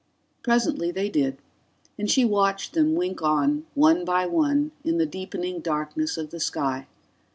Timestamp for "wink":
2.95-3.21